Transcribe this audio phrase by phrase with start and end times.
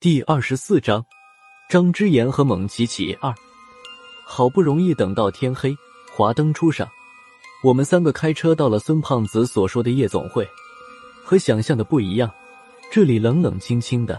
[0.00, 1.04] 第二十四章，
[1.68, 3.34] 张之言和蒙奇奇二。
[4.24, 5.76] 好不容易等到天黑，
[6.10, 6.88] 华灯初上，
[7.62, 10.48] 我们三个开车到了孙胖子所说的夜总会。
[11.22, 12.32] 和想象的不一样，
[12.90, 14.18] 这里冷冷清清的。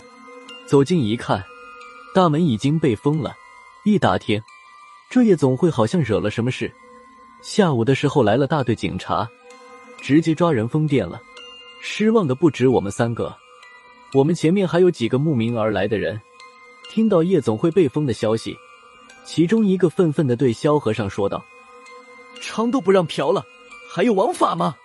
[0.67, 1.43] 走近一看，
[2.13, 3.33] 大门已经被封了。
[3.83, 4.39] 一打听，
[5.09, 6.71] 这夜总会好像惹了什么事。
[7.41, 9.27] 下午的时候来了大队警察，
[9.99, 11.19] 直接抓人封店了。
[11.81, 13.35] 失望的不止我们三个。
[14.13, 16.19] 我们前面还有几个慕名而来的人，
[16.89, 18.57] 听到夜总会被封的消息，
[19.23, 21.41] 其中一个愤愤的对萧和尚说道
[22.41, 23.41] ：“娼都不让嫖了，
[23.89, 24.75] 还有王法吗？”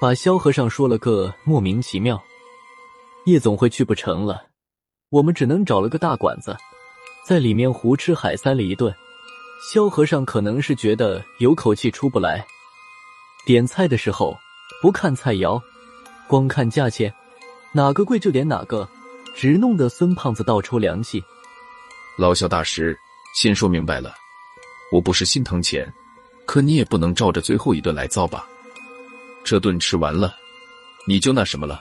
[0.00, 2.20] 把萧和尚说了个莫名其妙。
[3.26, 4.46] 夜总会去不成了，
[5.10, 6.56] 我们只能找了个大馆子，
[7.24, 8.92] 在里面胡吃海塞了一顿。
[9.70, 12.44] 萧和尚可能是觉得有口气出不来，
[13.46, 14.36] 点菜的时候
[14.82, 15.62] 不看菜肴，
[16.26, 17.14] 光看价钱。
[17.74, 18.86] 哪个贵就点哪个，
[19.34, 21.22] 只弄得孙胖子倒抽凉气。
[22.18, 22.98] 老萧大师，
[23.34, 24.14] 先说明白了，
[24.92, 25.90] 我不是心疼钱，
[26.44, 28.46] 可你也不能照着最后一顿来造吧？
[29.42, 30.36] 这顿吃完了，
[31.06, 31.80] 你就那什么了？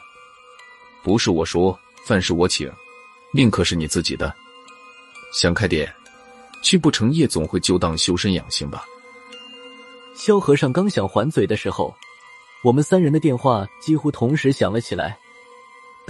[1.04, 2.72] 不是我说，饭是我请，
[3.34, 4.34] 命可是你自己的。
[5.34, 5.94] 想开点，
[6.64, 8.86] 去不成夜总会就当修身养性吧。
[10.16, 11.94] 萧和尚刚想还嘴的时候，
[12.64, 15.20] 我们三人的电话几乎同时响了起来。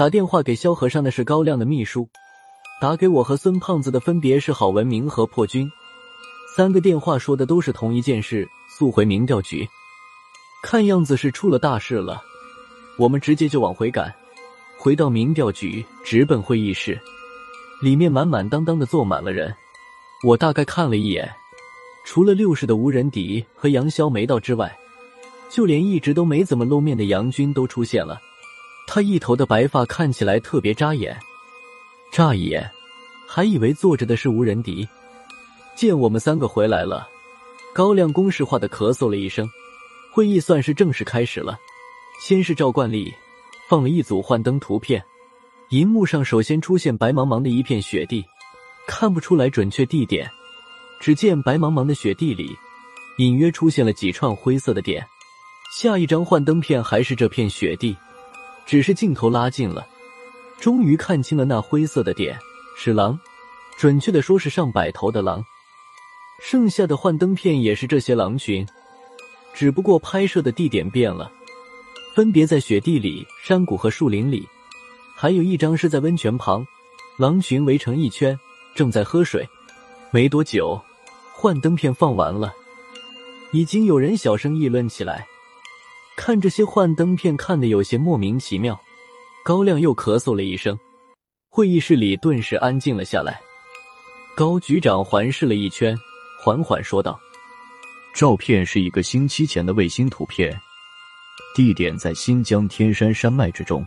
[0.01, 2.09] 打电话给萧和尚的是高亮的秘书，
[2.81, 5.71] 打给我和孙胖子的分别是郝文明和破军。
[6.55, 9.63] 三个电话说的都是同一件事：速回民调局。
[10.63, 12.19] 看样子是出了大事了，
[12.97, 14.11] 我们直接就往回赶。
[14.75, 16.99] 回到民调局，直奔会议室，
[17.79, 19.53] 里面满满当当的坐满了人。
[20.23, 21.31] 我大概看了一眼，
[22.07, 24.75] 除了六世的吴仁迪和杨潇没到之外，
[25.47, 28.19] 就连一直都没怎么露面的杨军都出现了。
[28.93, 31.17] 他一头的白发看起来特别扎眼，
[32.11, 32.69] 乍一眼
[33.25, 34.85] 还以为坐着的是吴仁迪。
[35.77, 37.07] 见我们三个回来了，
[37.73, 39.49] 高亮公式化的咳嗽了一声，
[40.11, 41.57] 会议算是正式开始了。
[42.21, 43.13] 先是照惯例
[43.69, 45.01] 放了一组幻灯图片，
[45.69, 48.25] 银幕上首先出现白茫茫的一片雪地，
[48.89, 50.29] 看不出来准确地点，
[50.99, 52.53] 只见白茫茫的雪地里
[53.19, 55.07] 隐约出现了几串灰色的点。
[55.79, 57.95] 下一张幻灯片还是这片雪地。
[58.65, 59.85] 只是镜头拉近了，
[60.59, 62.37] 终于看清了那灰色的点
[62.77, 63.19] 是狼，
[63.77, 65.43] 准确的说是上百头的狼。
[66.41, 68.65] 剩下的幻灯片也是这些狼群，
[69.53, 71.31] 只不过拍摄的地点变了，
[72.15, 74.47] 分别在雪地里、山谷和树林里。
[75.15, 76.65] 还有一张是在温泉旁，
[77.17, 78.39] 狼群围成一圈，
[78.73, 79.47] 正在喝水。
[80.09, 80.81] 没多久，
[81.31, 82.51] 幻灯片放完了，
[83.51, 85.27] 已经有人小声议论起来。
[86.17, 88.79] 看这些幻灯片，看得有些莫名其妙。
[89.43, 90.77] 高亮又咳嗽了一声，
[91.49, 93.41] 会议室里顿时安静了下来。
[94.35, 95.97] 高局长环视了一圈，
[96.39, 97.19] 缓缓说道
[98.13, 100.55] ：“照片是一个星期前的卫星图片，
[101.55, 103.85] 地点在新疆天山山脉之中。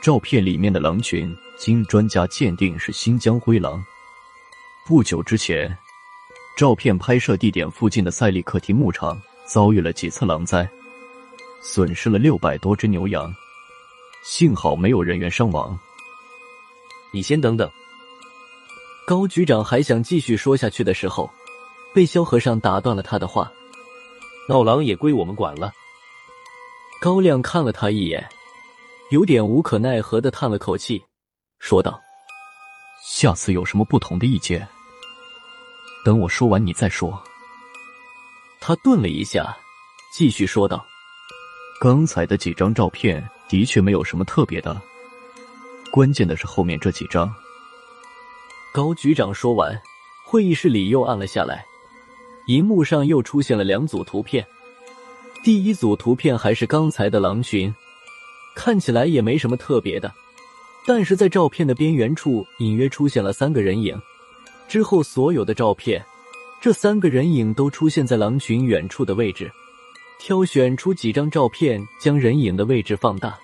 [0.00, 3.82] 照片里面的狼群，经专家鉴定是新疆灰狼。
[4.86, 5.76] 不久之前，
[6.56, 10.68] 照片拍摄地点附近的赛利克提牧场遭遇了几次狼灾。”
[11.68, 13.34] 损失了六百多只牛羊，
[14.22, 15.76] 幸好没有人员伤亡。
[17.12, 17.68] 你先等等。
[19.04, 21.28] 高局长还想继续说下去的时候，
[21.92, 23.52] 被萧和尚打断了他的话
[24.48, 25.72] ：“闹狼也归我们管了。”
[27.02, 28.26] 高亮看了他一眼，
[29.10, 31.04] 有点无可奈何的叹了口气，
[31.58, 32.00] 说道
[33.04, 34.66] ：“下次有什么不同的意见，
[36.04, 37.20] 等我说完你再说。”
[38.62, 39.56] 他顿了一下，
[40.12, 40.86] 继续说道。
[41.78, 44.80] 刚才的几张照片的确没有什么特别的，
[45.90, 47.32] 关键的是后面这几张。
[48.72, 49.78] 高局长说完，
[50.24, 51.66] 会议室里又暗了下来，
[52.46, 54.46] 荧幕上又出现了两组图片。
[55.44, 57.72] 第一组图片还是刚才的狼群，
[58.54, 60.12] 看起来也没什么特别的，
[60.86, 64.00] 但是在照片的边缘处隐约出现了三个人影。
[64.66, 66.02] 之后所有的照片，
[66.60, 69.52] 这三个人影都出现在狼群远处的位置。
[70.18, 73.38] 挑选出几张照片，将人影的位置放大，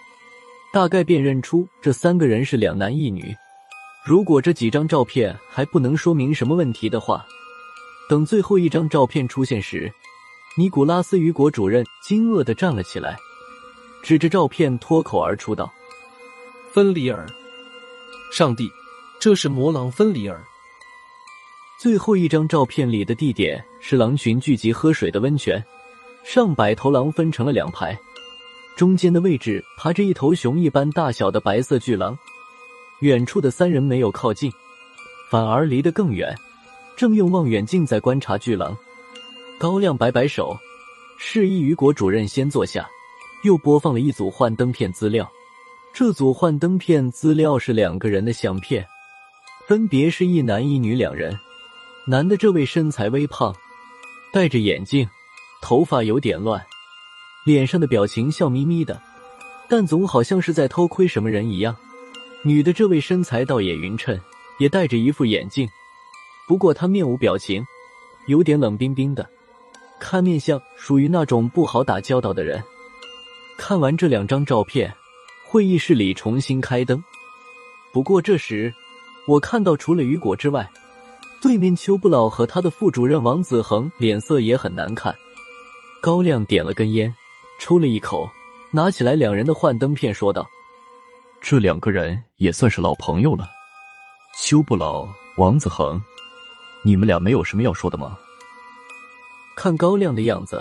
[0.72, 3.34] 大概辨认出这三个人是两男一女。
[4.04, 7.24] 如果这几张照片还不能说明什么问题的话，
[8.08, 9.92] 等最后一张照片出现时，
[10.56, 13.16] 尼古拉斯·与果主任惊愕的站了起来，
[14.02, 15.72] 指着照片脱口而出道
[16.72, 17.26] ：“芬里尔，
[18.32, 18.68] 上帝，
[19.20, 20.42] 这是魔狼芬里尔！”
[21.80, 25.62] 最后一张照片里的地点是狼群聚集喝水的温泉。
[26.24, 27.98] 上百头狼分成了两排，
[28.76, 32.16] 中间的位置爬着一头熊一般大小的白色巨狼，
[33.00, 34.50] 远处的三人没有靠近，
[35.30, 36.34] 反而离得更远，
[36.96, 38.76] 正用望远镜在观察巨狼。
[39.58, 40.56] 高亮摆摆手，
[41.18, 42.88] 示意雨果主任先坐下，
[43.42, 45.30] 又播放了一组幻灯片资料。
[45.92, 48.86] 这组幻灯片资料是两个人的相片，
[49.66, 51.38] 分别是一男一女两人。
[52.06, 53.54] 男的这位身材微胖，
[54.32, 55.06] 戴着眼镜，
[55.62, 56.60] 头发有点乱，
[57.46, 59.00] 脸上的表情笑眯眯的，
[59.68, 61.74] 但总好像是在偷窥什么人一样。
[62.42, 64.20] 女的这位身材倒也匀称，
[64.58, 65.68] 也戴着一副眼镜，
[66.48, 67.64] 不过她面无表情，
[68.26, 69.24] 有点冷冰冰的，
[70.00, 72.62] 看面相属于那种不好打交道的人。
[73.56, 74.92] 看完这两张照片，
[75.46, 77.02] 会议室里重新开灯。
[77.92, 78.74] 不过这时，
[79.28, 80.68] 我看到除了雨果之外，
[81.40, 85.14] 对面邱不老和他的副主任王子恒脸色也很难看。
[86.02, 87.14] 高亮点了根烟，
[87.60, 88.28] 抽了一口，
[88.72, 90.44] 拿起来两人的幻灯片，说道。
[91.40, 93.48] 这两个人也算是老朋友了，
[94.36, 95.06] 邱不老、
[95.36, 96.02] 王子恒，
[96.82, 98.18] 你们俩没有什么要说的吗？
[99.54, 100.60] 看高亮的样子，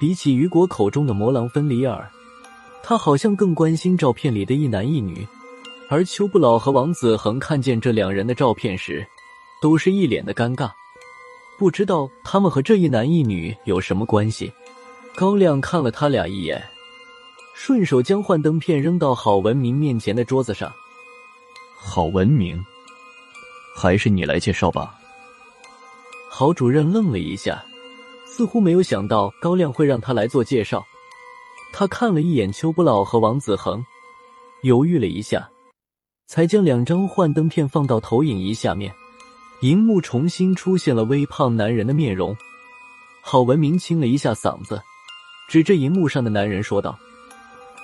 [0.00, 2.10] 比起雨果口中的魔狼芬里尔，
[2.82, 5.24] 他好像更关心照片里的一男一女。
[5.88, 9.06] 而邱不老和王子恒看见这两人的照片时，
[9.62, 10.68] 都是一脸的尴尬，
[11.58, 14.52] 不知道他们和这一男一女有什么关系。
[15.14, 16.62] 高亮看了他俩一眼。
[17.54, 20.70] 顺手将幻灯片扔到郝文明面前的桌子上。
[21.74, 22.62] 郝文明，
[23.74, 24.94] 还是你来介绍吧。
[26.28, 27.64] 郝主任愣了一下，
[28.26, 30.84] 似乎没有想到高亮会让他来做介绍。
[31.72, 33.82] 他看了一眼邱不老和王子恒，
[34.62, 35.48] 犹豫了一下，
[36.26, 38.92] 才将两张幻灯片放到投影仪下面。
[39.60, 42.36] 荧幕重新出现了微胖男人的面容。
[43.20, 44.80] 郝文明清了一下嗓子，
[45.48, 46.98] 指着荧幕上的男人说道。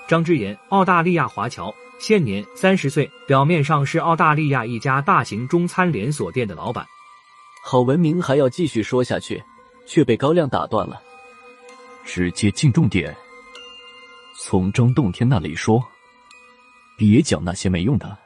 [0.07, 6.87] 张之言，澳大利亚华侨，现年三十岁，表面上是澳大利亚一家大型中餐连锁店的老板。
[7.65, 9.43] 郝文明还要继续说下去，
[9.87, 11.01] 却被高亮打断了。
[12.05, 13.17] 直接进重点，
[14.37, 15.83] 从张洞天那里说，
[16.97, 18.19] 别讲那些没用的。